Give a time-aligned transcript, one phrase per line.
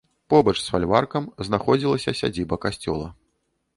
[0.33, 3.07] Побач з фальваркам знаходзілася сядзіба касцёла.